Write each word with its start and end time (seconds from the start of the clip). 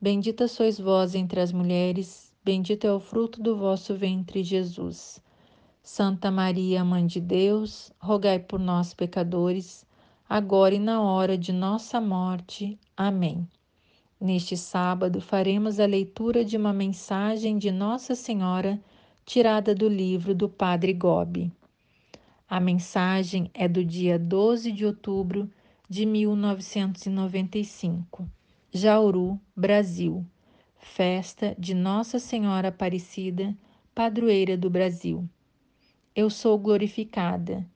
Bendita 0.00 0.46
sois 0.46 0.78
vós 0.78 1.16
entre 1.16 1.40
as 1.40 1.50
mulheres, 1.50 2.32
bendito 2.44 2.86
é 2.86 2.92
o 2.92 3.00
fruto 3.00 3.42
do 3.42 3.56
vosso 3.56 3.96
ventre, 3.96 4.44
Jesus. 4.44 5.20
Santa 5.82 6.30
Maria, 6.30 6.84
Mãe 6.84 7.04
de 7.04 7.20
Deus, 7.20 7.90
rogai 7.98 8.38
por 8.38 8.60
nós, 8.60 8.94
pecadores, 8.94 9.84
agora 10.28 10.76
e 10.76 10.78
na 10.78 11.02
hora 11.02 11.36
de 11.36 11.52
nossa 11.52 12.00
morte. 12.00 12.78
Amém. 12.96 13.44
Neste 14.20 14.56
sábado, 14.56 15.20
faremos 15.20 15.80
a 15.80 15.86
leitura 15.86 16.44
de 16.44 16.56
uma 16.56 16.72
mensagem 16.72 17.58
de 17.58 17.72
Nossa 17.72 18.14
Senhora, 18.14 18.80
tirada 19.26 19.74
do 19.74 19.88
livro 19.88 20.32
do 20.32 20.48
Padre 20.48 20.92
Gobi. 20.92 21.50
A 22.48 22.60
mensagem 22.60 23.50
é 23.52 23.66
do 23.66 23.84
dia 23.84 24.16
12 24.16 24.70
de 24.70 24.86
outubro 24.86 25.50
de 25.90 26.06
1995. 26.06 28.37
Jauru, 28.70 29.40
Brasil. 29.56 30.26
Festa 30.76 31.56
de 31.58 31.72
Nossa 31.72 32.18
Senhora 32.18 32.68
Aparecida, 32.68 33.56
padroeira 33.94 34.58
do 34.58 34.68
Brasil. 34.68 35.26
Eu 36.14 36.28
sou 36.28 36.58
glorificada. 36.58 37.66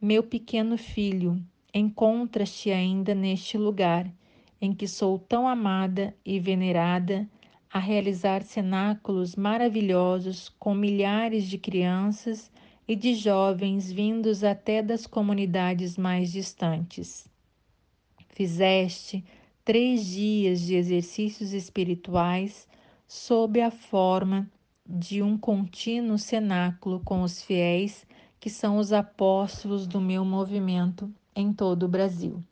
Meu 0.00 0.22
pequeno 0.22 0.78
filho, 0.78 1.38
encontras-te 1.74 2.70
ainda 2.70 3.14
neste 3.14 3.58
lugar 3.58 4.10
em 4.62 4.72
que 4.72 4.88
sou 4.88 5.18
tão 5.18 5.46
amada 5.46 6.16
e 6.24 6.40
venerada, 6.40 7.28
a 7.70 7.78
realizar 7.78 8.42
cenáculos 8.42 9.36
maravilhosos 9.36 10.48
com 10.48 10.74
milhares 10.74 11.44
de 11.44 11.58
crianças 11.58 12.50
e 12.88 12.96
de 12.96 13.14
jovens 13.14 13.92
vindos 13.92 14.42
até 14.42 14.82
das 14.82 15.06
comunidades 15.06 15.98
mais 15.98 16.32
distantes. 16.32 17.28
Fizeste 18.30 19.22
três 19.70 20.04
dias 20.04 20.62
de 20.62 20.74
exercícios 20.74 21.52
espirituais 21.52 22.66
sob 23.06 23.60
a 23.60 23.70
forma 23.70 24.50
de 24.84 25.22
um 25.22 25.38
contínuo 25.38 26.18
cenáculo 26.18 27.00
com 27.04 27.22
os 27.22 27.40
fiéis 27.40 28.04
que 28.40 28.50
são 28.50 28.78
os 28.78 28.92
apóstolos 28.92 29.86
do 29.86 30.00
meu 30.00 30.24
movimento 30.24 31.08
em 31.36 31.52
todo 31.52 31.84
o 31.84 31.88
Brasil. 31.88 32.42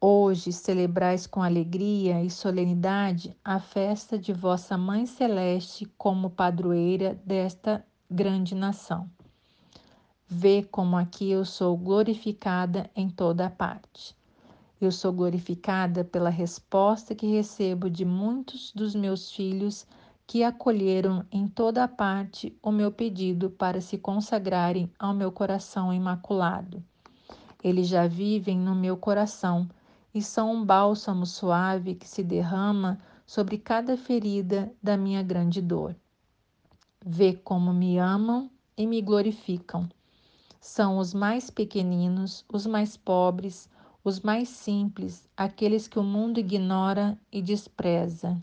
Hoje 0.00 0.52
celebrais 0.52 1.24
com 1.24 1.40
alegria 1.40 2.20
e 2.20 2.28
solenidade 2.28 3.36
a 3.44 3.60
festa 3.60 4.18
de 4.18 4.32
vossa 4.32 4.76
Mãe 4.76 5.06
Celeste 5.06 5.86
como 5.96 6.30
padroeira 6.30 7.14
desta 7.24 7.86
grande 8.10 8.56
nação. 8.56 9.08
Vê 10.26 10.64
como 10.64 10.96
aqui 10.96 11.30
eu 11.30 11.44
sou 11.44 11.76
glorificada 11.76 12.90
em 12.96 13.08
toda 13.08 13.48
parte. 13.48 14.16
Eu 14.80 14.90
sou 14.90 15.12
glorificada 15.12 16.04
pela 16.04 16.28
resposta 16.28 17.14
que 17.14 17.26
recebo 17.26 17.88
de 17.88 18.04
muitos 18.04 18.72
dos 18.72 18.94
meus 18.94 19.30
filhos 19.30 19.86
que 20.26 20.42
acolheram 20.42 21.24
em 21.30 21.46
toda 21.46 21.86
parte 21.86 22.56
o 22.62 22.72
meu 22.72 22.90
pedido 22.90 23.50
para 23.50 23.80
se 23.80 23.96
consagrarem 23.98 24.90
ao 24.98 25.14
meu 25.14 25.30
coração 25.30 25.92
imaculado. 25.92 26.82
Eles 27.62 27.86
já 27.86 28.06
vivem 28.06 28.58
no 28.58 28.74
meu 28.74 28.96
coração 28.96 29.68
e 30.14 30.22
são 30.22 30.52
um 30.52 30.64
bálsamo 30.64 31.24
suave 31.24 31.94
que 31.94 32.08
se 32.08 32.22
derrama 32.22 32.98
sobre 33.26 33.58
cada 33.58 33.96
ferida 33.96 34.72
da 34.82 34.96
minha 34.96 35.22
grande 35.22 35.62
dor. 35.62 35.96
Vê 37.04 37.34
como 37.34 37.72
me 37.72 37.98
amam 37.98 38.50
e 38.76 38.86
me 38.86 39.00
glorificam. 39.00 39.88
São 40.60 40.98
os 40.98 41.12
mais 41.12 41.50
pequeninos, 41.50 42.44
os 42.52 42.66
mais 42.66 42.96
pobres, 42.96 43.68
os 44.04 44.20
mais 44.20 44.50
simples, 44.50 45.26
aqueles 45.34 45.88
que 45.88 45.98
o 45.98 46.02
mundo 46.02 46.38
ignora 46.38 47.18
e 47.32 47.40
despreza. 47.40 48.38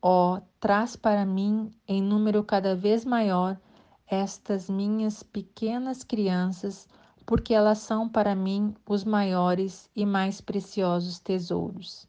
Ó, 0.00 0.36
oh, 0.36 0.42
traz 0.60 0.94
para 0.94 1.26
mim, 1.26 1.72
em 1.88 2.00
número 2.00 2.44
cada 2.44 2.76
vez 2.76 3.04
maior, 3.04 3.60
estas 4.06 4.70
minhas 4.70 5.24
pequenas 5.24 6.04
crianças, 6.04 6.88
porque 7.26 7.52
elas 7.52 7.78
são 7.78 8.08
para 8.08 8.34
mim 8.34 8.72
os 8.88 9.02
maiores 9.02 9.90
e 9.94 10.06
mais 10.06 10.40
preciosos 10.40 11.18
tesouros. 11.18 12.08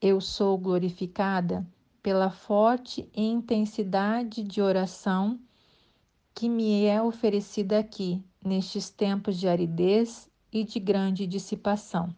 Eu 0.00 0.20
sou 0.20 0.58
glorificada 0.58 1.66
pela 2.02 2.30
forte 2.30 3.10
intensidade 3.14 4.42
de 4.42 4.60
oração 4.60 5.40
que 6.34 6.48
me 6.48 6.84
é 6.84 7.02
oferecida 7.02 7.78
aqui, 7.78 8.22
nestes 8.44 8.90
tempos 8.90 9.38
de 9.40 9.48
aridez 9.48 10.27
e 10.52 10.64
de 10.64 10.78
grande 10.78 11.26
dissipação. 11.26 12.14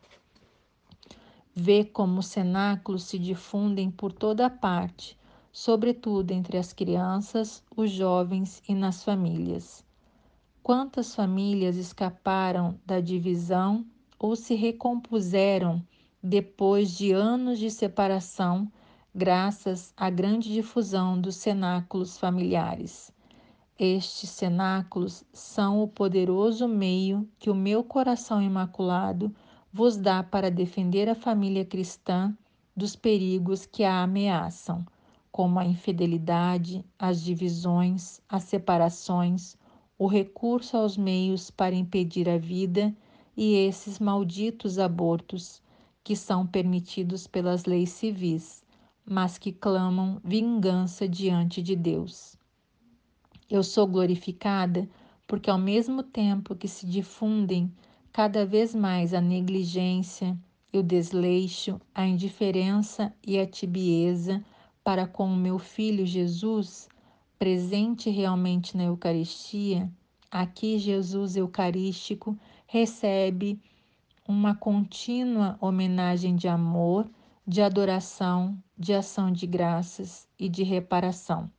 Vê 1.55 1.85
como 1.85 2.21
os 2.21 2.27
cenáculos 2.27 3.05
se 3.05 3.19
difundem 3.19 3.91
por 3.91 4.13
toda 4.13 4.49
parte, 4.49 5.19
sobretudo 5.53 6.31
entre 6.31 6.57
as 6.57 6.73
crianças, 6.73 7.63
os 7.77 7.91
jovens 7.91 8.63
e 8.69 8.75
nas 8.75 9.03
famílias. 9.03 9.85
Quantas 10.63 11.15
famílias 11.15 11.77
escaparam 11.77 12.79
da 12.87 13.01
divisão 13.01 13.85
ou 14.19 14.37
se 14.37 14.55
recompuseram 14.55 15.83
depois 16.23 16.97
de 16.97 17.13
anos 17.13 17.59
de 17.59 17.71
separação, 17.71 18.71
graças 19.15 19.93
à 19.97 20.09
grande 20.11 20.53
difusão 20.53 21.21
dos 21.21 21.37
cenáculos 21.37 22.19
familiares? 22.19 23.11
Estes 23.83 24.29
cenáculos 24.29 25.25
são 25.33 25.83
o 25.83 25.89
poderoso 25.89 26.69
meio 26.69 27.27
que 27.39 27.49
o 27.49 27.55
meu 27.55 27.83
coração 27.83 28.43
imaculado 28.43 29.35
vos 29.73 29.97
dá 29.97 30.23
para 30.23 30.51
defender 30.51 31.09
a 31.09 31.15
família 31.15 31.65
cristã 31.65 32.37
dos 32.77 32.95
perigos 32.95 33.65
que 33.65 33.83
a 33.83 34.03
ameaçam, 34.03 34.85
como 35.33 35.59
a 35.59 35.65
infidelidade, 35.65 36.85
as 36.99 37.23
divisões, 37.23 38.21
as 38.29 38.43
separações, 38.43 39.57
o 39.99 40.07
recurso 40.07 40.77
aos 40.77 40.99
meios 40.99 41.51
para 41.51 41.75
impedir 41.75 42.29
a 42.29 42.37
vida 42.37 42.95
e 43.35 43.55
esses 43.55 43.99
malditos 43.99 44.79
abortos 44.79 45.63
que 46.05 46.15
são 46.15 46.47
permitidos 46.47 47.27
pelas 47.27 47.65
leis 47.65 47.89
civis, 47.89 48.63
mas 49.07 49.39
que 49.39 49.51
clamam 49.51 50.21
vingança 50.23 51.09
diante 51.09 51.63
de 51.63 51.75
Deus. 51.75 52.39
Eu 53.51 53.65
sou 53.65 53.85
glorificada 53.85 54.89
porque, 55.27 55.51
ao 55.51 55.59
mesmo 55.59 56.05
tempo 56.05 56.55
que 56.55 56.69
se 56.69 56.87
difundem 56.87 57.73
cada 58.13 58.47
vez 58.47 58.73
mais 58.73 59.13
a 59.13 59.21
negligência 59.21 60.39
e 60.73 60.79
o 60.79 60.85
desleixo, 60.85 61.81
a 61.93 62.07
indiferença 62.07 63.13
e 63.27 63.41
a 63.41 63.45
tibieza 63.45 64.41
para 64.85 65.05
com 65.05 65.27
o 65.27 65.37
meu 65.37 65.59
filho 65.59 66.07
Jesus, 66.07 66.89
presente 67.37 68.09
realmente 68.09 68.77
na 68.77 68.85
Eucaristia, 68.85 69.91
aqui 70.31 70.79
Jesus 70.79 71.35
Eucarístico 71.35 72.39
recebe 72.69 73.61
uma 74.29 74.55
contínua 74.55 75.59
homenagem 75.61 76.37
de 76.37 76.47
amor, 76.47 77.11
de 77.45 77.61
adoração, 77.61 78.57
de 78.79 78.95
ação 78.95 79.33
de 79.33 79.45
graças 79.45 80.29
e 80.39 80.49
de 80.49 80.63
reparação. 80.63 81.51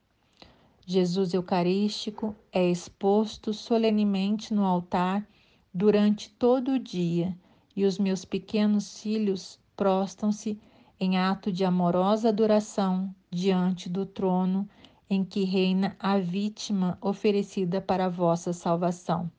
Jesus 0.92 1.34
Eucarístico 1.34 2.36
é 2.52 2.70
exposto 2.70 3.54
solenemente 3.54 4.54
no 4.54 4.66
altar 4.66 5.26
durante 5.74 6.30
todo 6.32 6.74
o 6.74 6.80
dia 6.80 7.34
e 7.74 7.86
os 7.86 7.98
meus 7.98 8.26
pequenos 8.26 9.00
filhos 9.00 9.58
prostam-se 9.74 10.60
em 11.00 11.18
ato 11.18 11.50
de 11.50 11.64
amorosa 11.64 12.28
adoração 12.28 13.16
diante 13.30 13.88
do 13.88 14.06
trono 14.06 14.68
em 15.10 15.24
que 15.24 15.46
reina 15.46 15.96
a 15.98 16.20
vítima 16.20 16.98
oferecida 17.00 17.80
para 17.80 18.08
a 18.08 18.10
vossa 18.10 18.52
salvação. 18.52 19.32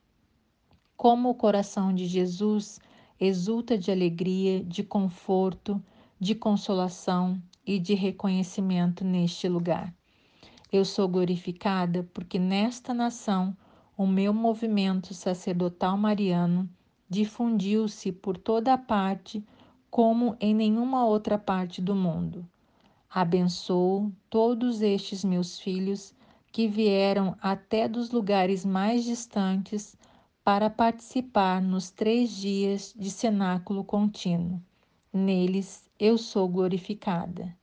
Como 0.96 1.28
o 1.28 1.34
coração 1.34 1.92
de 1.92 2.06
Jesus 2.06 2.80
exulta 3.20 3.76
de 3.76 3.90
alegria, 3.90 4.64
de 4.64 4.82
conforto, 4.82 5.82
de 6.18 6.34
consolação 6.34 7.38
e 7.66 7.78
de 7.78 7.92
reconhecimento 7.92 9.04
neste 9.04 9.46
lugar. 9.50 9.94
Eu 10.72 10.86
sou 10.86 11.06
glorificada 11.06 12.08
porque 12.14 12.38
nesta 12.38 12.94
nação 12.94 13.54
o 13.94 14.06
meu 14.06 14.32
movimento 14.32 15.12
sacerdotal 15.12 15.98
mariano 15.98 16.66
difundiu-se 17.10 18.10
por 18.10 18.38
toda 18.38 18.72
a 18.72 18.78
parte 18.78 19.44
como 19.90 20.34
em 20.40 20.54
nenhuma 20.54 21.04
outra 21.04 21.36
parte 21.36 21.82
do 21.82 21.94
mundo. 21.94 22.48
Abençoo 23.10 24.10
todos 24.30 24.80
estes 24.80 25.22
meus 25.22 25.60
filhos 25.60 26.14
que 26.50 26.66
vieram 26.66 27.36
até 27.42 27.86
dos 27.86 28.10
lugares 28.10 28.64
mais 28.64 29.04
distantes 29.04 29.94
para 30.42 30.70
participar 30.70 31.60
nos 31.60 31.90
três 31.90 32.30
dias 32.30 32.94
de 32.96 33.10
cenáculo 33.10 33.84
contínuo. 33.84 34.58
Neles 35.12 35.84
eu 35.98 36.16
sou 36.16 36.48
glorificada. 36.48 37.54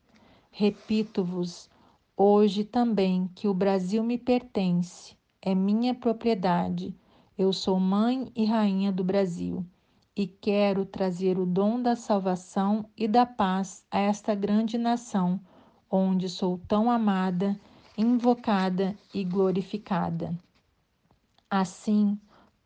Repito-vos 0.52 1.68
hoje 2.22 2.66
também 2.66 3.32
que 3.34 3.48
o 3.48 3.54
Brasil 3.54 4.04
me 4.04 4.18
pertence, 4.18 5.16
é 5.42 5.56
minha 5.56 5.96
propriedade. 5.96 6.94
Eu 7.38 7.54
sou 7.54 7.80
mãe 7.80 8.30
e 8.36 8.44
rainha 8.44 8.92
do 8.92 9.06
Brasil 9.06 9.66
e 10.14 10.28
quero 10.28 10.86
trazer 10.86 11.40
o 11.40 11.46
dom 11.46 11.82
da 11.82 11.96
salvação 11.96 12.86
e 12.98 13.08
da 13.08 13.26
paz 13.26 13.86
a 13.90 14.00
esta 14.00 14.36
grande 14.36 14.78
nação, 14.78 15.40
onde 15.90 16.28
sou 16.28 16.58
tão 16.68 16.92
amada, 16.92 17.58
invocada 17.98 18.94
e 19.14 19.24
glorificada. 19.24 20.38
Assim, 21.50 22.20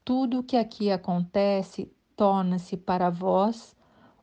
tudo 0.03 0.39
o 0.39 0.43
que 0.43 0.57
aqui 0.57 0.89
acontece 0.89 1.93
torna-se 2.15 2.75
para 2.75 3.11
vós 3.11 3.75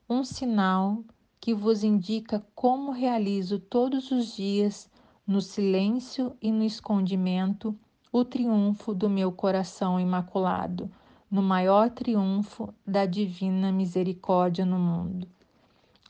um 0.09 0.25
sinal 0.25 1.05
que 1.39 1.53
vos 1.53 1.85
indica 1.85 2.45
como 2.53 2.91
realizo 2.91 3.59
todos 3.59 4.11
os 4.11 4.35
dias, 4.35 4.90
no 5.25 5.41
silêncio 5.41 6.35
e 6.41 6.51
no 6.51 6.63
escondimento, 6.63 7.77
o 8.11 8.25
triunfo 8.25 8.93
do 8.93 9.09
meu 9.09 9.31
coração 9.31 9.99
imaculado 9.99 10.91
no 11.31 11.41
maior 11.41 11.89
triunfo 11.89 12.73
da 12.85 13.05
divina 13.05 13.71
misericórdia 13.71 14.65
no 14.65 14.77
mundo. 14.77 15.27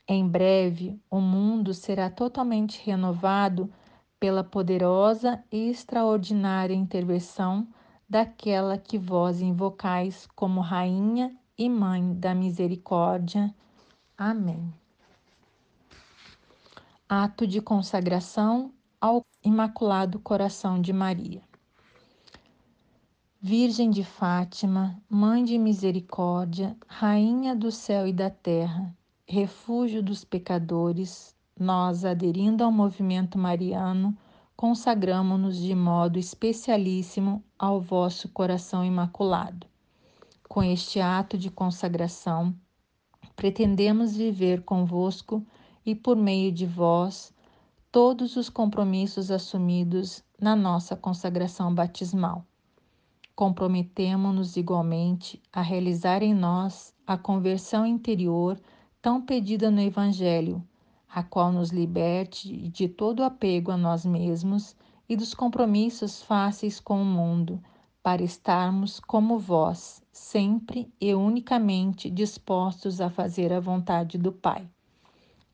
Em 0.08 0.26
breve, 0.26 1.00
o 1.08 1.20
mundo 1.20 1.72
será 1.72 2.10
totalmente 2.10 2.84
renovado 2.84 3.72
pela 4.18 4.42
poderosa 4.42 5.42
e 5.50 5.70
extraordinária 5.70 6.74
intervenção 6.74 7.68
daquela 8.08 8.76
que 8.76 8.98
vós 8.98 9.40
invocais 9.40 10.26
como 10.34 10.60
Rainha 10.60 11.34
e 11.56 11.68
Mãe 11.68 12.12
da 12.14 12.34
Misericórdia. 12.34 13.54
Amém. 14.18 14.74
Ato 17.08 17.46
de 17.46 17.60
consagração 17.60 18.72
ao 19.02 19.26
Imaculado 19.42 20.20
Coração 20.20 20.80
de 20.80 20.92
Maria. 20.92 21.42
Virgem 23.40 23.90
de 23.90 24.04
Fátima, 24.04 24.96
Mãe 25.10 25.42
de 25.42 25.58
Misericórdia, 25.58 26.76
Rainha 26.86 27.56
do 27.56 27.72
céu 27.72 28.06
e 28.06 28.12
da 28.12 28.30
terra, 28.30 28.96
refúgio 29.26 30.04
dos 30.04 30.22
pecadores, 30.22 31.34
nós, 31.58 32.04
aderindo 32.04 32.62
ao 32.62 32.70
movimento 32.70 33.36
mariano, 33.36 34.16
consagramos-nos 34.56 35.56
de 35.56 35.74
modo 35.74 36.16
especialíssimo 36.16 37.42
ao 37.58 37.80
vosso 37.80 38.28
coração 38.28 38.84
imaculado. 38.84 39.66
Com 40.48 40.62
este 40.62 41.00
ato 41.00 41.36
de 41.36 41.50
consagração, 41.50 42.54
pretendemos 43.34 44.16
viver 44.16 44.62
convosco 44.62 45.44
e 45.84 45.92
por 45.92 46.16
meio 46.16 46.52
de 46.52 46.66
vós 46.66 47.34
todos 47.92 48.36
os 48.36 48.48
compromissos 48.48 49.30
assumidos 49.30 50.24
na 50.40 50.56
nossa 50.56 50.96
consagração 50.96 51.72
batismal 51.72 52.44
comprometemo-nos 53.34 54.56
igualmente 54.56 55.40
a 55.52 55.62
realizar 55.62 56.22
em 56.22 56.34
nós 56.34 56.94
a 57.06 57.16
conversão 57.16 57.86
interior 57.86 58.60
tão 59.00 59.20
pedida 59.20 59.70
no 59.70 59.80
Evangelho, 59.80 60.62
a 61.08 61.22
qual 61.22 61.50
nos 61.50 61.70
liberte 61.70 62.68
de 62.68 62.88
todo 62.88 63.24
apego 63.24 63.70
a 63.70 63.76
nós 63.76 64.04
mesmos 64.04 64.76
e 65.08 65.16
dos 65.16 65.34
compromissos 65.34 66.22
fáceis 66.22 66.78
com 66.78 67.02
o 67.02 67.04
mundo, 67.04 67.60
para 68.02 68.22
estarmos 68.22 69.00
como 69.00 69.38
vós, 69.38 70.02
sempre 70.12 70.92
e 71.00 71.14
unicamente 71.14 72.10
dispostos 72.10 73.00
a 73.00 73.08
fazer 73.10 73.52
a 73.52 73.60
vontade 73.60 74.18
do 74.18 74.32
Pai. 74.32 74.68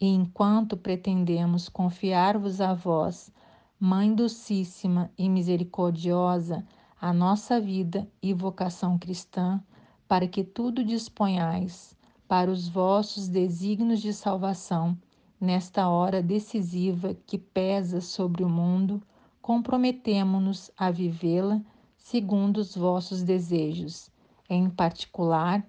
E 0.01 0.07
enquanto 0.07 0.77
pretendemos 0.77 1.69
confiar-vos 1.69 2.61
a 2.61 2.73
vós, 2.73 3.33
Mãe 3.81 4.15
Docíssima 4.15 5.11
e 5.19 5.29
Misericordiosa, 5.29 6.65
a 7.01 7.13
nossa 7.13 7.61
vida 7.61 8.09
e 8.23 8.33
vocação 8.33 8.97
cristã, 8.97 9.61
para 10.07 10.29
que 10.29 10.45
tudo 10.45 10.85
disponhais 10.85 11.97
para 12.29 12.51
os 12.51 12.69
vossos 12.69 13.29
desígnios 13.29 14.01
de 14.01 14.13
salvação, 14.13 14.97
nesta 15.41 15.89
hora 15.89 16.23
decisiva 16.23 17.17
que 17.27 17.39
pesa 17.39 18.01
sobre 18.01 18.45
o 18.45 18.49
mundo, 18.49 19.03
comprometemo-nos 19.43 20.71
a 20.77 20.91
vivê-la 20.91 21.61
segundo 21.97 22.59
os 22.59 22.77
vossos 22.77 23.23
desejos, 23.23 24.11
em 24.49 24.71
particular, 24.71 25.67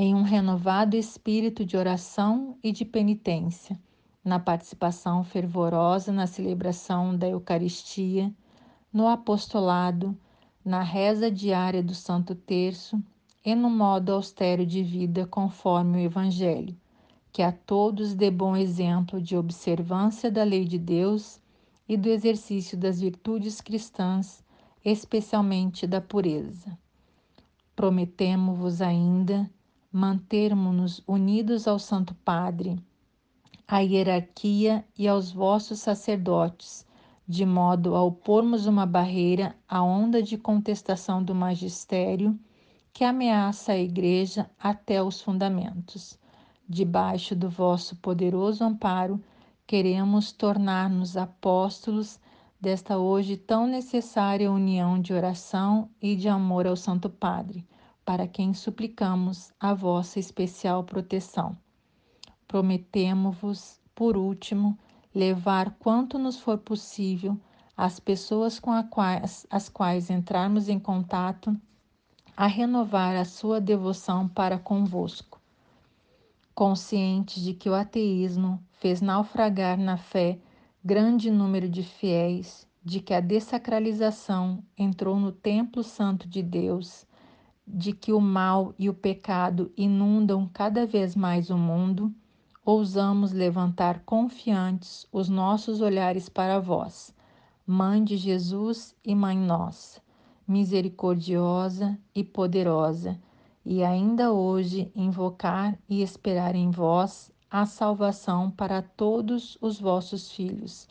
em 0.00 0.14
um 0.14 0.22
renovado 0.22 0.96
espírito 0.96 1.64
de 1.64 1.76
oração 1.76 2.56
e 2.62 2.70
de 2.70 2.84
penitência, 2.84 3.76
na 4.24 4.38
participação 4.38 5.24
fervorosa 5.24 6.12
na 6.12 6.24
celebração 6.24 7.16
da 7.16 7.26
Eucaristia, 7.26 8.32
no 8.92 9.08
apostolado, 9.08 10.16
na 10.64 10.82
reza 10.82 11.28
diária 11.28 11.82
do 11.82 11.96
Santo 11.96 12.36
Terço 12.36 13.02
e 13.44 13.56
no 13.56 13.68
modo 13.68 14.12
austero 14.12 14.64
de 14.64 14.84
vida 14.84 15.26
conforme 15.26 15.98
o 15.98 16.00
Evangelho, 16.00 16.76
que 17.32 17.42
a 17.42 17.50
todos 17.50 18.14
dê 18.14 18.30
bom 18.30 18.56
exemplo 18.56 19.20
de 19.20 19.36
observância 19.36 20.30
da 20.30 20.44
lei 20.44 20.64
de 20.64 20.78
Deus 20.78 21.40
e 21.88 21.96
do 21.96 22.08
exercício 22.08 22.78
das 22.78 23.00
virtudes 23.00 23.60
cristãs, 23.60 24.44
especialmente 24.84 25.88
da 25.88 26.00
pureza. 26.00 26.78
Prometemo-vos 27.74 28.80
ainda 28.80 29.50
mantermos-nos 29.92 31.02
unidos 31.06 31.66
ao 31.66 31.78
Santo 31.78 32.14
Padre, 32.14 32.78
à 33.66 33.80
hierarquia 33.80 34.84
e 34.96 35.08
aos 35.08 35.32
vossos 35.32 35.78
sacerdotes, 35.80 36.86
de 37.26 37.44
modo 37.44 37.94
a 37.94 38.02
opormos 38.02 38.66
uma 38.66 38.86
barreira 38.86 39.54
à 39.68 39.82
onda 39.82 40.22
de 40.22 40.38
contestação 40.38 41.22
do 41.22 41.34
magistério 41.34 42.38
que 42.92 43.04
ameaça 43.04 43.72
a 43.72 43.78
Igreja 43.78 44.50
até 44.58 45.02
os 45.02 45.20
fundamentos. 45.20 46.18
Debaixo 46.68 47.36
do 47.36 47.48
vosso 47.48 47.96
poderoso 47.96 48.64
amparo, 48.64 49.22
queremos 49.66 50.32
tornar-nos 50.32 51.16
apóstolos 51.16 52.18
desta 52.60 52.98
hoje 52.98 53.36
tão 53.36 53.66
necessária 53.66 54.50
união 54.50 55.00
de 55.00 55.12
oração 55.12 55.88
e 56.00 56.16
de 56.16 56.28
amor 56.28 56.66
ao 56.66 56.76
Santo 56.76 57.08
Padre, 57.08 57.64
para 58.08 58.26
quem 58.26 58.54
suplicamos 58.54 59.52
a 59.60 59.74
vossa 59.74 60.18
especial 60.18 60.82
proteção. 60.82 61.54
Prometemo-vos, 62.46 63.78
por 63.94 64.16
último, 64.16 64.78
levar 65.14 65.72
quanto 65.78 66.18
nos 66.18 66.40
for 66.40 66.56
possível 66.56 67.38
as 67.76 68.00
pessoas 68.00 68.58
com 68.58 68.82
quais, 68.84 69.46
as 69.50 69.68
quais 69.68 70.08
entrarmos 70.08 70.70
em 70.70 70.78
contato 70.78 71.54
a 72.34 72.46
renovar 72.46 73.14
a 73.14 73.26
sua 73.26 73.60
devoção 73.60 74.26
para 74.26 74.58
convosco. 74.58 75.38
Conscientes 76.54 77.42
de 77.42 77.52
que 77.52 77.68
o 77.68 77.74
ateísmo 77.74 78.58
fez 78.80 79.02
naufragar 79.02 79.76
na 79.76 79.98
fé 79.98 80.38
grande 80.82 81.30
número 81.30 81.68
de 81.68 81.82
fiéis, 81.82 82.66
de 82.82 83.00
que 83.00 83.12
a 83.12 83.20
dessacralização 83.20 84.64
entrou 84.78 85.20
no 85.20 85.30
templo 85.30 85.82
santo 85.82 86.26
de 86.26 86.42
Deus, 86.42 87.06
de 87.70 87.92
que 87.92 88.12
o 88.12 88.20
mal 88.20 88.74
e 88.78 88.88
o 88.88 88.94
pecado 88.94 89.70
inundam 89.76 90.48
cada 90.52 90.86
vez 90.86 91.14
mais 91.14 91.50
o 91.50 91.58
mundo, 91.58 92.12
ousamos 92.64 93.32
levantar 93.32 94.00
confiantes 94.04 95.06
os 95.12 95.28
nossos 95.28 95.80
olhares 95.80 96.28
para 96.28 96.58
vós, 96.58 97.14
Mãe 97.66 98.02
de 98.02 98.16
Jesus 98.16 98.94
e 99.04 99.14
Mãe 99.14 99.36
nossa, 99.36 100.00
misericordiosa 100.46 101.98
e 102.14 102.24
poderosa, 102.24 103.18
e 103.64 103.84
ainda 103.84 104.32
hoje 104.32 104.90
invocar 104.96 105.78
e 105.86 106.00
esperar 106.00 106.54
em 106.54 106.70
vós 106.70 107.30
a 107.50 107.66
salvação 107.66 108.50
para 108.50 108.80
todos 108.80 109.58
os 109.60 109.78
vossos 109.78 110.30
filhos. 110.30 110.88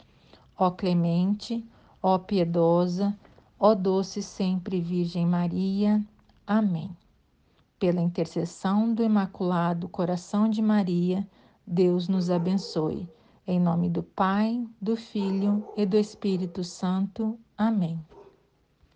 Ó 0.58 0.70
clemente, 0.70 1.66
ó 2.02 2.20
piedosa, 2.20 3.18
ó 3.60 3.74
doce 3.74 4.22
sempre 4.22 4.80
Virgem 4.80 5.26
Maria. 5.26 6.04
Amém. 6.48 6.96
Pela 7.78 8.00
intercessão 8.00 8.94
do 8.94 9.04
Imaculado 9.04 9.90
Coração 9.90 10.50
de 10.50 10.62
Maria, 10.62 11.28
Deus 11.68 12.08
nos 12.08 12.30
abençoe. 12.30 13.10
Em 13.46 13.60
nome 13.60 13.90
do 13.90 14.02
Pai, 14.02 14.66
do 14.82 14.96
Filho 14.96 15.68
e 15.76 15.86
do 15.86 15.98
Espírito 15.98 16.64
Santo. 16.64 17.38
Amém. 17.58 18.00